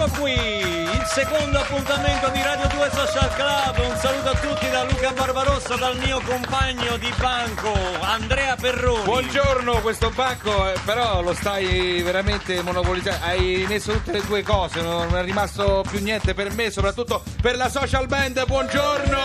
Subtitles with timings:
[0.00, 3.86] Ecco qui il secondo appuntamento di Radio 2 Social Club.
[3.86, 9.04] Un saluto a tutti da Luca Barbarossa, dal mio compagno di banco Andrea Perroni.
[9.04, 13.26] Buongiorno, questo banco, eh, però lo stai veramente monopolizzando.
[13.26, 17.56] Hai messo tutte le tue cose, non è rimasto più niente per me, soprattutto per
[17.56, 18.42] la social band.
[18.46, 19.18] Buongiorno!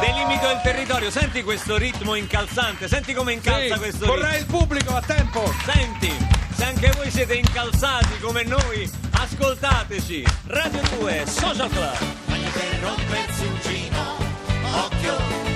[0.00, 4.94] Delimito il territorio, senti questo ritmo incalzante, senti come incalza Sì, questo vorrei il pubblico
[4.94, 5.40] a tempo.
[5.40, 5.72] ritmo.
[5.72, 10.24] Senti, se anche voi siete incalzati come noi, ascoltateci.
[10.46, 11.96] Radio 2 Social Club.
[12.26, 14.16] Meglio per rompersi un gino,
[14.84, 15.47] occhio.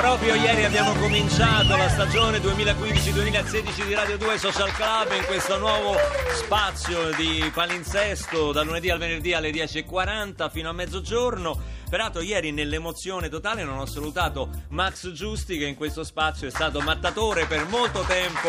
[0.00, 5.94] Proprio ieri abbiamo cominciato la stagione 2015-2016 di Radio 2 Social Club in questo nuovo
[6.32, 11.54] spazio di palinsesto da lunedì al venerdì alle 10.40 fino a mezzogiorno.
[11.90, 16.80] Peraltro ieri nell'emozione totale non ho salutato Max Giusti che in questo spazio è stato
[16.80, 18.48] mattatore per molto tempo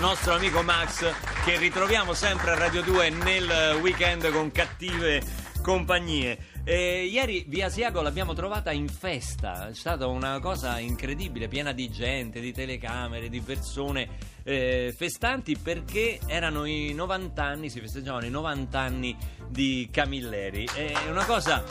[0.00, 1.10] nostro amico Max
[1.46, 6.38] che ritroviamo sempre a Radio 2 nel weekend con cattive compagnie.
[6.64, 11.90] Eh, ieri via Siago l'abbiamo trovata in festa, è stata una cosa incredibile, piena di
[11.90, 14.08] gente, di telecamere, di persone
[14.44, 19.14] eh, festanti perché erano i 90 anni, si festeggiavano i 90 anni
[19.46, 20.66] di Camilleri.
[20.74, 21.62] È una cosa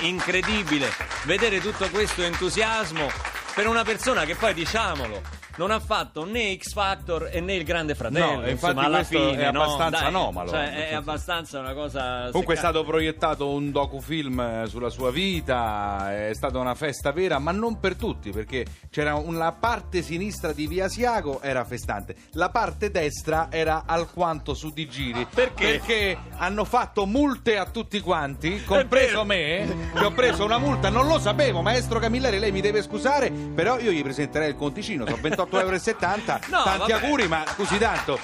[0.00, 0.88] incredibile
[1.24, 3.06] vedere tutto questo entusiasmo
[3.54, 5.22] per una persona che poi diciamolo
[5.56, 8.40] non ha fatto né X Factor e né il Grande Fratello.
[8.40, 9.62] No, infatti insomma, alla fine, è no?
[9.62, 10.50] abbastanza Dai, anomalo.
[10.50, 12.28] Cioè, è abbastanza una cosa.
[12.30, 17.38] Comunque è stato proiettato un docufilm eh, sulla sua vita, è stata una festa vera,
[17.38, 22.14] ma non per tutti, perché c'era un- la parte sinistra di Via Siago era festante,
[22.32, 25.26] la parte destra era alquanto su di giri.
[25.32, 25.78] Perché?
[25.78, 31.06] Perché hanno fatto multe a tutti quanti, compreso me, che ho preso una multa, non
[31.06, 35.16] lo sapevo, maestro Camilleri, lei mi deve scusare, però io gli presenterei il conticino, sono
[35.50, 36.92] 28,70 euro, No, tanti vabbè.
[36.92, 38.18] auguri, ma scusi tanto.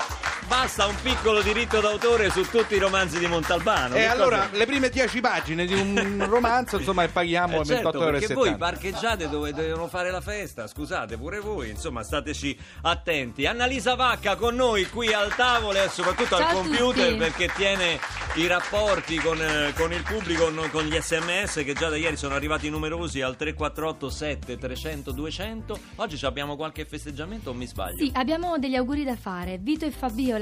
[0.53, 3.95] Basta un piccolo diritto d'autore su tutti i romanzi di Montalbano.
[3.95, 7.65] E Che allora cosa- le prime 10 pagine di un romanzo, insomma, e paghiamo Eh,
[7.65, 12.55] certo, 28,70 perché voi parcheggiate dove devono fare la festa, scusate pure voi, insomma stateci
[12.83, 13.47] attenti.
[13.47, 17.17] Annalisa Vacca con noi qui al tavolo e soprattutto Ciao al computer tutti.
[17.19, 17.99] perché tiene
[18.34, 22.19] i rapporti con, eh, con il pubblico, no- con gli sms che già da ieri
[22.19, 25.79] sono arrivati numerosi al 348 7 300 200.
[25.97, 27.97] Oggi ci abbiamo qualche festeggiamento o mi sbaglio?
[28.05, 29.57] Sì, abbiamo degli auguri da fare.
[29.59, 29.91] Vito e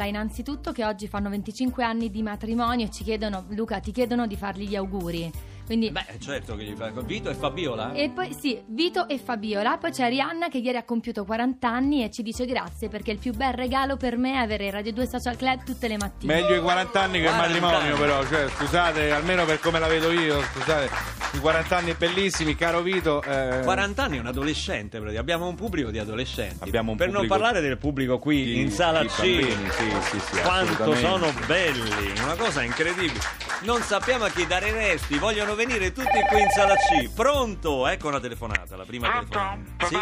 [0.01, 4.27] Fabiola, innanzitutto, che oggi fanno 25 anni di matrimonio e ci chiedono, Luca, ti chiedono
[4.27, 5.31] di fargli gli auguri.
[5.71, 7.93] Quindi, Beh, certo che gli fa Vito e Fabiola?
[7.93, 9.79] e poi sì, Vito e Fabiola.
[9.79, 13.19] Poi c'è Rihanna che ieri ha compiuto 40 anni e ci dice grazie perché il
[13.19, 16.35] più bel regalo per me è avere Radio 2 Social Club tutte le mattine.
[16.35, 18.01] Meglio i 40 anni che il 40 matrimonio, anni.
[18.01, 20.91] però, cioè, scusate, almeno per come la vedo io, scusate,
[21.35, 23.23] i 40 anni bellissimi, caro Vito.
[23.23, 25.19] eh, 40 anni è un adolescente, praticamente.
[25.21, 26.65] abbiamo un pubblico di adolescenti.
[26.65, 29.19] Abbiamo un per non parlare del pubblico qui di- in sala C.
[29.19, 33.21] bambini, sì, sì, sì, Quanto sono belli, una cosa incredibile.
[33.63, 37.13] Non sappiamo a chi dare resti, vogliono venire tutti qui in sala C.
[37.15, 37.87] Pronto?
[37.87, 39.59] Ecco una telefonata, la prima telefonata.
[39.87, 39.99] Sì.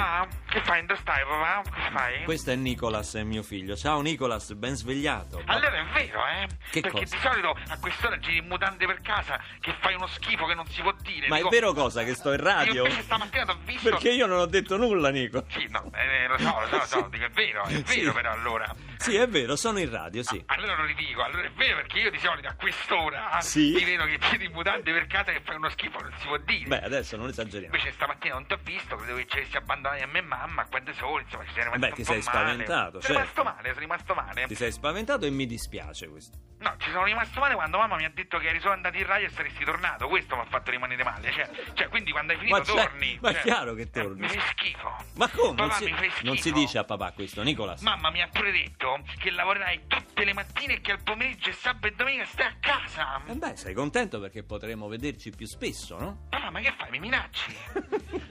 [0.48, 0.80] Che fai?
[0.86, 1.62] Dove stai, papà?
[1.70, 2.24] Che fai?
[2.24, 3.76] Questo è Nicolas, è mio figlio.
[3.76, 5.42] Ciao Nicolas, ben svegliato.
[5.44, 6.46] Allora è vero, eh?
[6.70, 7.16] Che Perché cosa?
[7.16, 10.66] di solito a quest'ora giri in mutande per casa che fai uno schifo che non
[10.66, 11.28] si può dire.
[11.28, 12.72] Ma è Dico- vero cosa che sto in radio?
[12.72, 13.90] Io invece stamattina ti ho visto.
[13.90, 15.44] Perché io non ho detto nulla, Nico.
[15.50, 18.00] Sì, no, eh, lo so, lo so, lo so, dico è vero, è Sì.
[18.00, 18.74] vero però allora.
[18.96, 20.42] Sì, è vero, sono in radio, sì.
[20.46, 23.74] Allora lo ridico, allora è vero perché io di solito a quest'ora Sì.
[23.76, 26.26] ti vedo che giri in mutande per casa che fai uno schifo che non si
[26.26, 26.66] può dire.
[26.68, 27.74] Beh, adesso non esageriamo.
[27.76, 30.46] Invece stamattina non ti ho visto, credevo che ci avessi abbandonati a me e mamma,
[30.68, 32.38] quando soli, insomma ci sei rimasto Beh, un ti po' sei male.
[32.38, 33.12] spaventato, Sono certo.
[33.20, 34.46] rimasto male, sono rimasto male.
[34.46, 36.38] Ti sei spaventato e mi dispiace questo.
[36.60, 39.06] No, ci sono rimasto male quando mamma mi ha detto che eri solo andato in
[39.06, 40.08] radio e saresti tornato.
[40.08, 41.30] Questo mi ha fatto rimanere male.
[41.30, 43.18] Cioè, cioè, quindi quando hai finito Ma c'è- torni.
[43.20, 44.20] ma è cioè, chiaro che eh, torni.
[44.20, 44.96] mi fai schifo.
[45.14, 45.54] Ma come?
[45.54, 46.26] Papà, non, si, mi fai schifo.
[46.26, 47.80] non si dice a papà questo, Nicolas.
[47.82, 51.52] Mamma mi ha pure detto che lavorerai tutte le mattine e che al pomeriggio e
[51.52, 53.20] sabato e domenica stai a casa.
[53.26, 56.26] Eh beh, sei contento perché potremo vederci più spesso, no?
[56.30, 56.90] Papà, ma che fai?
[56.90, 57.56] Mi minacci?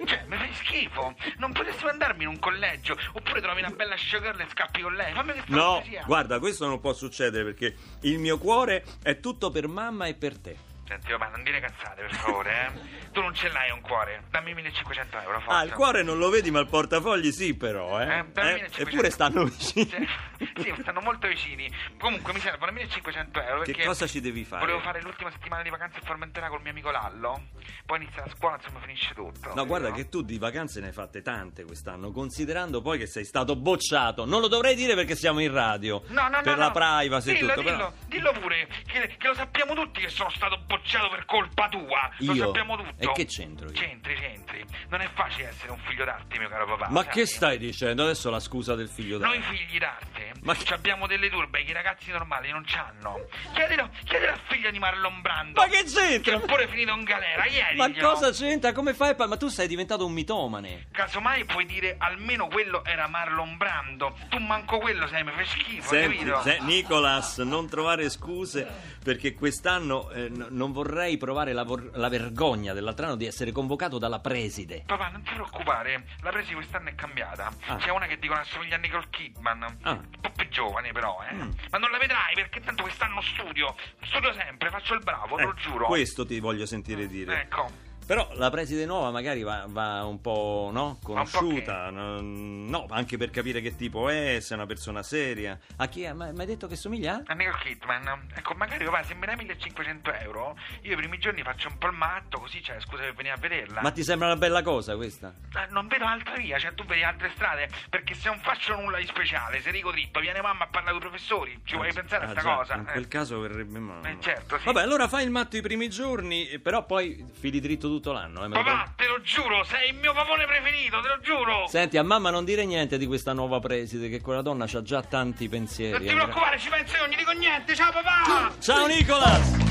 [0.06, 1.16] cioè, mi fai schifo.
[1.38, 5.14] Non potresti mandarmi in un collegio oppure trovi una bella showgirl e scappi con lei.
[5.14, 6.04] Fammi questa No, cortesia.
[6.06, 10.38] guarda, questo non può succedere perché il mio cuore è tutto per mamma e per
[10.38, 10.77] te.
[10.88, 12.96] Senti, papà, non dire cazzate, per favore, eh.
[13.12, 14.24] Tu non ce l'hai un cuore.
[14.30, 15.60] Dammi 1500 euro, forza.
[15.60, 18.20] Ah, il cuore non lo vedi, ma il portafogli sì, però, eh.
[18.20, 18.82] Eh, dammi Eh, 1500.
[18.82, 20.08] Eppure stanno vicini.
[20.38, 21.68] Sì, sì, stanno molto vicini.
[22.00, 23.62] Comunque mi servono 1500 euro.
[23.64, 24.62] Che cosa ci devi fare?
[24.62, 27.42] Volevo fare l'ultima settimana di vacanze in Formentera col mio amico Lallo.
[27.86, 29.54] Poi inizia la scuola, insomma, finisce tutto.
[29.56, 33.26] No, guarda che tu di vacanze ne hai fatte tante quest'anno, considerando poi che sei
[33.26, 34.26] stato bocciato.
[34.26, 36.04] Non lo dovrei dire perché siamo in radio.
[36.10, 36.72] No, no, per no, la no.
[36.72, 37.94] privacy dillo, e tutto, dillo, però.
[38.06, 40.77] dillo pure, che, che lo sappiamo tutti che sono stato bocciato
[41.10, 42.10] per colpa tua.
[42.20, 42.46] Lo Io?
[42.46, 43.10] sappiamo tutto.
[43.10, 43.74] E che c'entro io?
[43.74, 44.66] C'entri, c'entri.
[44.90, 46.90] Non è facile essere un figlio d'arte, mio caro papà.
[46.90, 47.12] Ma sai?
[47.14, 48.04] che stai dicendo?
[48.04, 49.56] Adesso la scusa del figlio Noi d'arte.
[49.56, 53.26] figli d'arte Ma che- abbiamo delle turbe che i ragazzi normali non c'hanno.
[53.54, 55.60] Chiedilo, chiedilo al figlio di Marlon Brando.
[55.62, 56.38] Ma che c'entra?
[56.38, 57.76] Che è pure finito in galera, ieri.
[57.76, 58.72] Ma cosa c'entra?
[58.72, 59.16] Come fai?
[59.16, 60.88] pa- Ma tu sei diventato un mitomane.
[60.92, 64.18] Casomai puoi dire almeno quello era Marlon Brando.
[64.30, 66.42] Tu manco quello sei, mi fai schifo, Senti, capito?
[66.42, 72.10] se- Nicolas, non trovare scuse perché quest'anno eh, n- non vorrei provare la, vor- la
[72.10, 74.84] vergogna dell'altro anno di essere convocato dalla preside.
[74.86, 77.50] Papà, non ti preoccupare, la presi quest'anno è cambiata.
[77.68, 77.78] Ah.
[77.78, 79.78] C'è una che dicono assomiglia a Nicole Kidman.
[79.84, 79.92] Ah.
[79.92, 81.34] Un po' più giovane, però, eh.
[81.34, 81.52] Mm.
[81.72, 83.76] Ma non la vedrai perché tanto quest'anno studio.
[84.04, 85.86] Studio sempre, faccio il bravo, te lo Eh, giuro.
[85.86, 87.42] Questo ti voglio sentire dire.
[87.42, 87.86] Ecco.
[88.08, 90.98] Però la preside nuova magari va, va un po', no?
[91.02, 91.90] Po' Conosciuta.
[91.90, 95.60] non- no, anche per capire che tipo è, se è una persona seria.
[95.76, 97.22] A chi mi hai detto che somiglia?
[97.26, 98.28] A Nicole Kidman.
[98.34, 101.88] Ecco, magari papà, se mi dai 1500 euro, io i primi giorni faccio un po'
[101.88, 103.82] il matto, così c'è scusa per venire a vederla.
[103.82, 105.34] Ma ti sembra una bella cosa questa?
[105.54, 109.00] Eh, Non vedo altra via, cioè tu vedi altre strade, perché se non faccio nulla
[109.00, 112.24] di speciale, se dico dritto, viene mamma a parlare con i professori, ci vuoi pensare
[112.24, 112.76] a Ah, sta già, cosa?
[112.76, 112.92] In eh?
[112.94, 114.12] quel caso verrebbe male.
[114.12, 114.64] Eh, certo, sì.
[114.64, 118.44] Vabbè, allora fai il matto i primi giorni, però poi fili dritto tutto l'anno.
[118.44, 121.66] Eh, lo Papà, te lo giuro, sei il mio papone preferito, te lo giuro!
[121.68, 125.02] Senti, a mamma non dire niente di questa nuova preside, che quella donna ha già
[125.02, 125.92] tanti Non pensieri.
[126.04, 126.24] ti Andrea.
[126.26, 128.52] preoccupare, ci penso io, non gli dico niente, ciao papà!
[128.60, 129.66] Ciao Nicolas!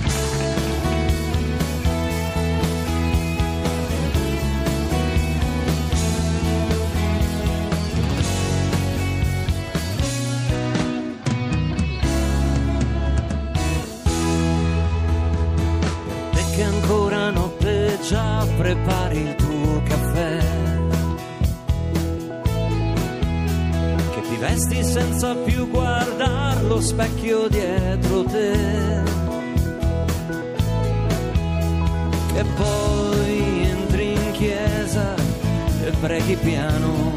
[16.34, 16.50] Notte
[18.08, 20.38] già prepari il tuo caffè.
[24.10, 29.02] Che ti vesti senza più guardare lo specchio dietro te.
[32.32, 35.14] Che poi entri in chiesa
[35.84, 37.12] e preghi piano.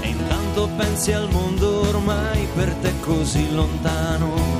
[0.00, 4.51] E intanto pensi al mondo ormai per te così lontano.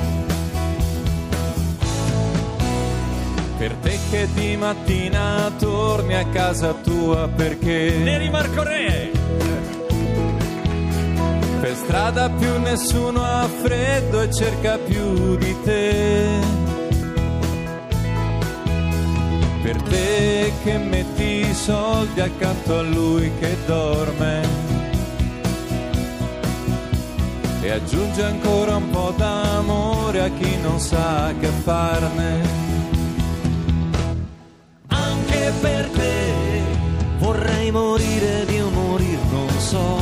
[3.63, 9.09] Per te che di mattina torni a casa tua perché Neri Marco Re!
[11.61, 16.39] per strada più nessuno ha freddo e cerca più di te.
[19.61, 24.41] Per te che metti i soldi accanto a lui che dorme
[27.61, 32.52] e aggiunge ancora un po' d'amore a chi non sa che farne.
[35.43, 36.61] Anche per te
[37.17, 39.99] vorrei morire di un morir non so.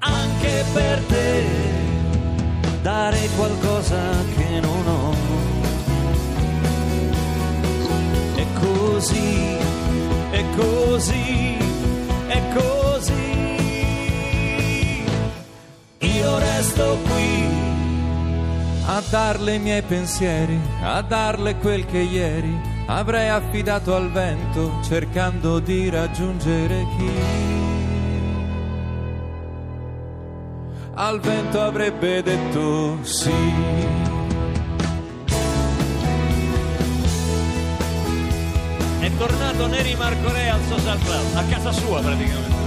[0.00, 1.44] Anche per te
[2.82, 3.96] dare qualcosa
[4.36, 5.14] che non ho.
[8.36, 9.41] E così,
[18.94, 22.54] a darle i miei pensieri, a darle quel che ieri
[22.86, 27.10] avrei affidato al vento cercando di raggiungere chi.
[30.92, 33.32] Al vento avrebbe detto sì.
[38.98, 42.61] È tornato Neri Marco Re al social club, a casa sua praticamente.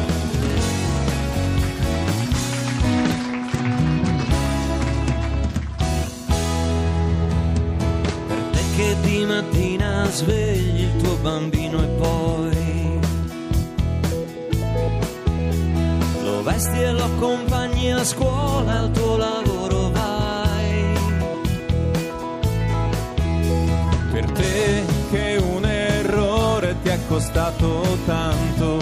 [9.25, 12.99] Mattina svegli il tuo bambino e poi
[16.23, 20.97] lo vesti e lo accompagni a scuola, al tuo lavoro vai.
[24.11, 28.79] Per te che un errore ti è costato tanto.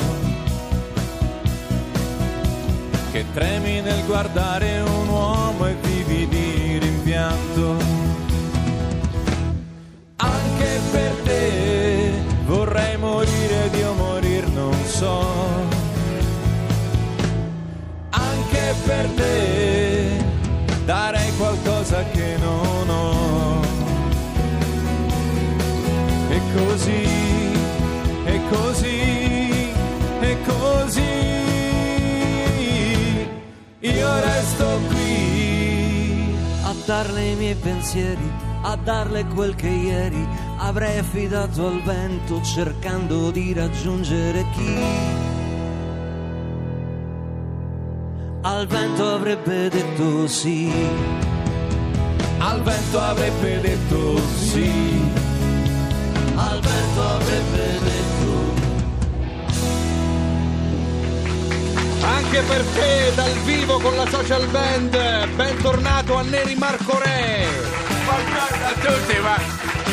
[3.11, 4.92] Che tremi nel guardare un
[33.83, 40.25] io resto qui a darle i miei pensieri, a darle quel che ieri
[40.57, 45.31] avrei affidato al vento cercando di raggiungere chi
[48.45, 50.69] al vento avrebbe detto sì.
[52.39, 54.71] Al vento avrebbe detto sì.
[56.35, 57.92] Al vento avrebbe detto sì.
[62.03, 67.72] Anche per te dal vivo con la social band, bentornato a Neri Marco Re.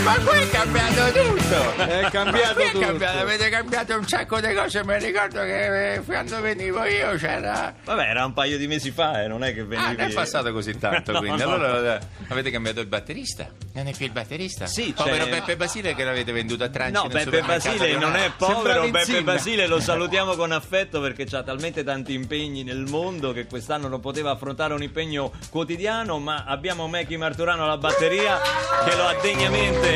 [0.04, 1.76] Ma, qui è cambiato tutto.
[1.84, 2.78] È cambiato tutto.
[2.78, 4.82] cambiato, avete cambiato un sacco di cose.
[4.84, 7.74] Mi ricordo che eh, quando venivo io c'era.
[7.84, 9.88] Vabbè, era un paio di mesi fa, eh, non è che venivi...
[9.90, 11.42] Ah, non è passato così tanto, No, quindi.
[11.42, 11.52] no.
[11.52, 13.48] Allora eh, avete cambiato il batterista?
[13.74, 14.66] Non è più il batterista?
[14.66, 18.30] Sì, Povero c'è- Beppe Basile che l'avete venduto a Tranci No, Beppe Basile non è
[18.36, 19.22] povero, Beppe.
[19.22, 24.00] Basile lo salutiamo con affetto perché ha talmente tanti impegni nel mondo che quest'anno non
[24.00, 28.38] poteva affrontare un impegno quotidiano, ma abbiamo Mackie Marturano alla batteria
[28.84, 29.89] che lo ha degnamente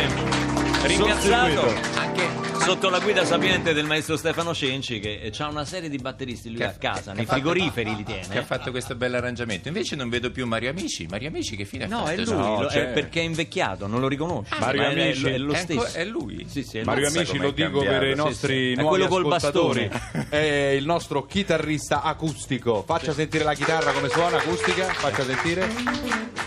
[0.82, 5.98] rimpiazzato Anche sotto la guida sapiente del maestro Stefano Cenci che ha una serie di
[5.98, 8.42] batteristi lui Che- a casa, nei fatto- frigoriferi li che ha tiene.
[8.42, 9.68] fatto questo bel arrangiamento.
[9.68, 11.06] Invece non vedo più Mario Amici.
[11.10, 12.10] Mario Amici che fine ha No, fatto?
[12.20, 14.54] è lui, No, lo- è perché è invecchiato, non lo riconosci.
[14.58, 15.26] Mario ma è- Amici.
[15.26, 15.92] è, lo È stesso.
[15.98, 16.46] è lui?
[16.48, 16.84] Sì, sì, è.
[16.84, 18.72] Mario Mazza Amici, com'è lo dico cambiato, per i sì, nostri sì.
[18.72, 19.88] È nuovi quello col ascoltatori.
[19.88, 20.26] bastone.
[20.30, 22.82] È il nostro chitarrista acustico.
[22.86, 24.84] Faccia sentire la chitarra come suona acustica.
[24.86, 26.43] Faccia sentire.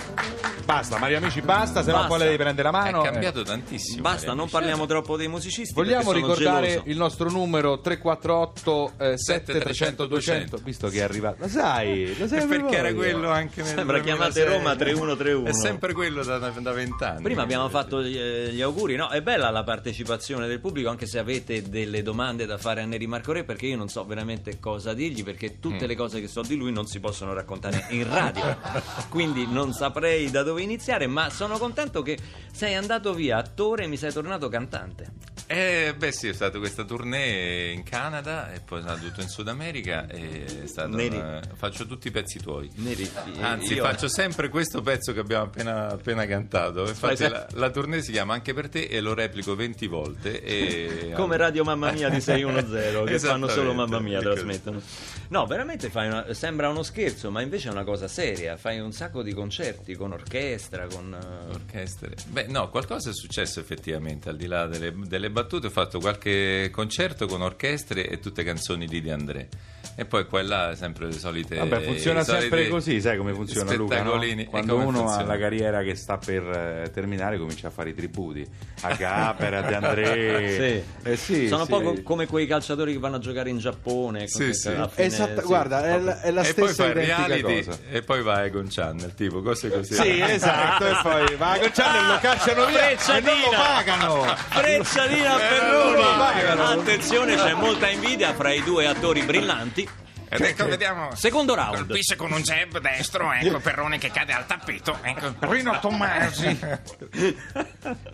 [0.68, 2.08] Basta, Mario Amici, basta, se no Basta.
[2.10, 3.02] poi le devi prendere la È mano.
[3.02, 4.02] cambiato tantissimo.
[4.02, 4.52] Basta, non Amici.
[4.52, 5.74] parliamo troppo dei musicisti.
[5.74, 6.90] Vogliamo perché sono ricordare geloso.
[6.90, 11.38] il nostro numero 348 eh, 7300 200 visto che è arrivato.
[11.40, 14.04] Lo sai, lo sai perché era quello anche nel Sembra 2006.
[14.04, 15.46] chiamate Roma 3131.
[15.48, 17.22] È sempre quello da da vent'anni.
[17.22, 19.08] Prima abbiamo fatto gli, eh, gli auguri, no?
[19.08, 23.08] È bella la partecipazione del pubblico, anche se avete delle domande da fare a Neri
[23.08, 25.88] Marco Re, perché io non so veramente cosa dirgli, perché tutte Mm.
[25.88, 28.58] le cose che so di lui non si possono raccontare in radio.
[29.08, 32.18] Quindi non saprei da dove iniziare, ma sono contento che
[32.52, 35.26] sei andato via attore e mi sei tornato cantante.
[35.50, 39.48] Eh, beh sì, è stata questa tournée in Canada e poi sono andato in Sud
[39.48, 42.70] America e è stato una- faccio tutti i pezzi tuoi.
[42.76, 46.82] Neri, eh, Anzi, io- faccio sempre questo pezzo che abbiamo appena, appena cantato.
[46.86, 50.42] Infatti, Fai la, la tournée si chiama Anche per te e lo replico 20 volte.
[50.44, 51.12] E...
[51.16, 54.32] Come Radio Mamma Mia di 610 che fanno solo Mamma Mia ecco.
[54.34, 54.82] trasmettono.
[55.30, 58.58] No, veramente fai una- sembra uno scherzo, ma invece è una cosa seria.
[58.58, 60.46] Fai un sacco di concerti con orchestra,
[60.90, 62.16] con eh, Orchestre.
[62.28, 65.68] Beh, no, qualcosa è successo effettivamente, al di là delle, delle battute.
[65.68, 69.50] Ho fatto qualche concerto con orchestre e tutte canzoni di De André.
[69.96, 71.56] E poi e là sempre le solite.
[71.58, 74.02] Vabbè, funziona sempre così, sai come funziona Luca?
[74.04, 74.20] no?
[74.50, 75.24] Quando come uno funziona?
[75.24, 78.46] ha la carriera che sta per eh, terminare comincia a fare i tributi
[78.82, 80.16] a Gapera, a De André.
[80.58, 81.10] Sì.
[81.10, 81.72] Eh sì, Sono sì.
[81.74, 84.28] un po' co- come quei calciatori che vanno a giocare in Giappone.
[84.28, 84.70] Sì, sì.
[84.70, 87.80] fine- Esatta- sì, guarda, è la, è la e poi stessa identica reality cosa.
[87.92, 89.94] e poi vai con Channel, tipo cose così.
[89.94, 93.58] Sì, esatto, e poi va con Channel lo cacciano via e non lo Frecciatina!
[93.58, 94.24] pagano.
[94.50, 95.48] Frecciatina a Eh.
[95.48, 96.82] Perroni!
[96.82, 99.77] Attenzione, c'è molta invidia fra i due attori brillanti.
[99.78, 100.07] ti.
[100.44, 101.16] Ecco, vediamo.
[101.16, 101.76] Secondo round.
[101.78, 105.36] Colpisce con un jab destro, ecco Perrone che cade al tappeto, ecco.
[105.52, 106.60] Rino Tommasi.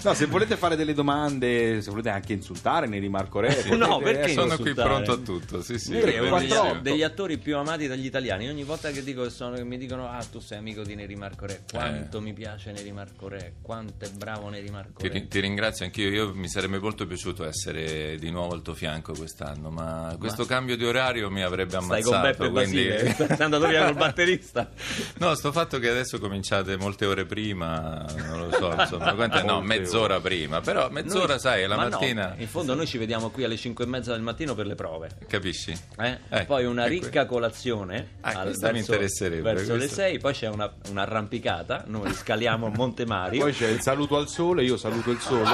[0.03, 3.98] No, se volete fare delle domande, se volete anche insultare Neri Marco Re, potete- No,
[4.00, 4.89] perché eh, Sono qui insultare.
[4.89, 5.62] pronto a tutto.
[5.62, 5.92] Sì, sì.
[5.92, 6.80] Neri è uno degli, quattro, otto.
[6.80, 8.48] degli attori più amati dagli italiani.
[8.50, 11.15] Ogni volta che dico che sono, che mi dicono ah tu sei amico di Neri
[11.15, 15.13] Marco Re, quanto mi piace Neri Marco Re, quanto è bravo Neri Marco Ti, Re.
[15.13, 19.13] ri- ti ringrazio anch'io, io mi sarebbe molto piaciuto essere di nuovo al tuo fianco
[19.13, 22.10] quest'anno, ma questo cambio di orario mi avrebbe ammazzato.
[22.22, 24.70] Con Beppe quindi- Basile, sei andato via col batterista.
[25.17, 29.62] No, sto fatto che adesso cominciate molte ore prima, non lo so, insomma, quante- no,
[29.62, 33.29] mezz'ora prima, però mezz'ora, Noi- sai, la ma no, mattina, in fondo noi ci vediamo
[33.29, 35.10] qui alle 5 e mezza del mattino per le prove.
[35.27, 35.72] capisci?
[36.00, 36.17] Eh?
[36.29, 39.96] Eh, poi una ricca colazione Ah, al- questa mi interesserebbe, verso le questa.
[40.03, 43.41] 6, poi c'è una, un'arrampicata, noi scaliamo Monte Mario.
[43.41, 45.51] Poi c'è il saluto al sole, io saluto il sole.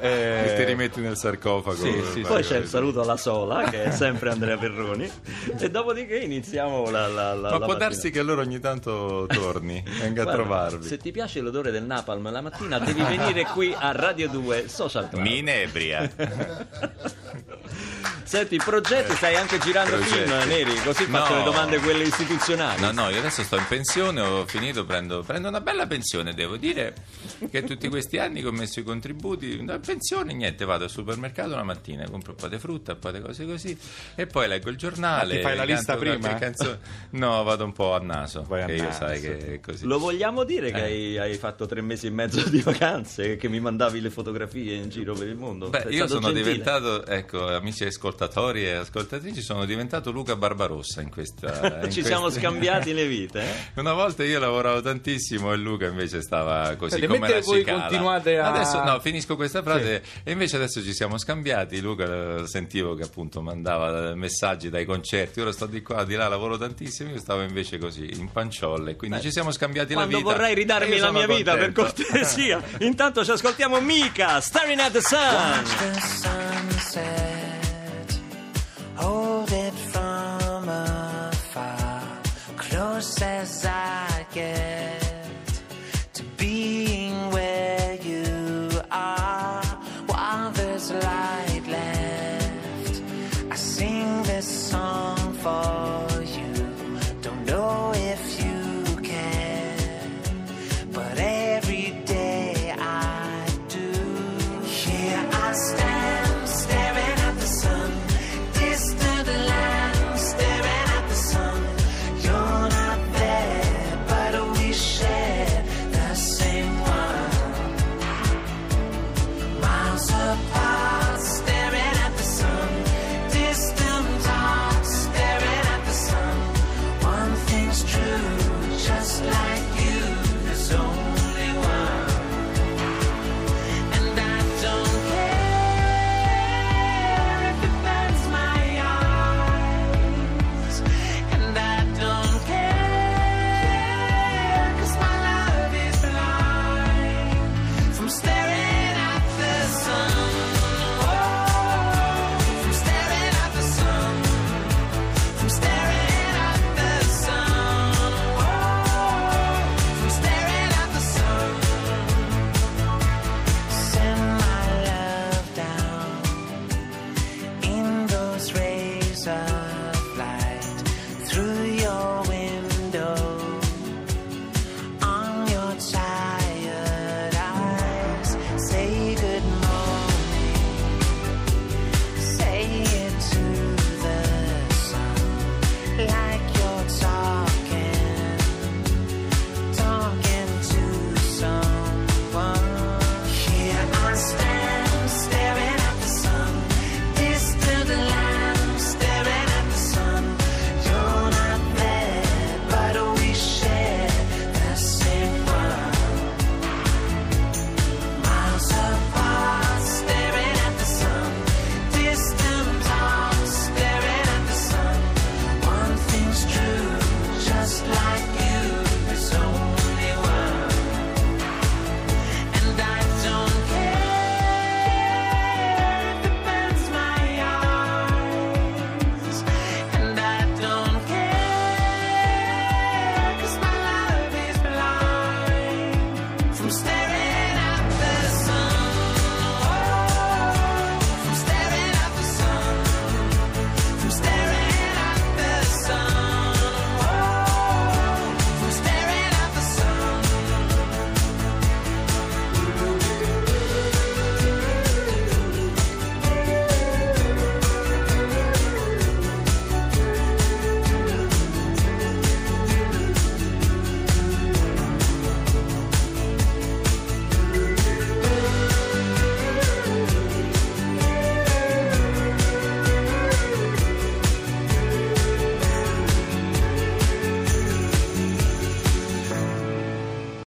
[0.00, 1.76] E ti Eh, rimetti nel sarcofago.
[1.76, 5.10] Sì, sì, Poi c'è il saluto alla Sola, che è sempre Andrea Perroni,
[5.58, 7.88] e dopodiché iniziamo la, la, la Ma la può mattina.
[7.88, 10.86] darsi che allora ogni tanto torni, venga a Guarda, trovarvi.
[10.86, 15.08] Se ti piace l'odore del napalm la mattina, devi venire qui a Radio 2 Social
[15.08, 15.22] Club.
[15.22, 16.08] Mi inebria.
[18.28, 20.28] Senti, progetti, stai anche girando Progetti.
[20.28, 21.38] film, Neri, così faccio No.
[21.38, 22.78] le domande quelle istituzionali.
[22.82, 26.58] No, no, io adesso sto in pensione, ho finito, prendo, prendo una bella pensione, devo
[26.58, 26.94] dire
[27.50, 31.54] che tutti questi anni che ho messo i contributi, una pensione, niente, vado al supermercato
[31.54, 33.78] la mattina, compro un po' di frutta, un po' di cose così
[34.14, 35.32] e poi leggo il giornale.
[35.32, 36.34] Ma ti fai la lista prima?
[36.34, 36.78] canzone.
[37.12, 38.98] No, vado un po' a naso, Vai a che io naso.
[39.06, 39.86] sai che è così.
[39.86, 40.72] Lo vogliamo dire Eh.
[40.72, 44.74] che hai, hai fatto tre mesi e mezzo di vacanze, che mi mandavi le fotografie
[44.74, 45.70] in giro per il mondo?
[45.70, 46.42] Beh, Sei io sono gentile.
[46.42, 51.80] diventato, ecco, amici ascoltatori e ascoltatrici, sono diventato Luca Barbarossa in questa.
[51.84, 53.40] in Ci siamo queste- scambiati le vite.
[53.42, 53.54] eh?
[53.80, 57.80] Una volta io lavoravo tantissimo e Luca invece stava così Senti, come la voi cicala.
[57.80, 61.80] continuate a- Adesso no, finisco questa frase e invece adesso ci siamo scambiati.
[61.80, 62.04] Luca
[62.40, 65.40] eh, sentivo che appunto mandava eh, messaggi dai concerti.
[65.40, 67.10] Ora sto di qua, di là, lavoro tantissimo.
[67.10, 68.96] Io stavo invece così in panciolle.
[68.96, 70.30] Quindi ci siamo scambiati la Quando vita.
[70.30, 72.02] vorrai E ridarmi la mia vita, per contento.
[72.10, 72.62] cortesia.
[72.80, 75.66] Intanto ci ascoltiamo Mika, Staring at the Sun.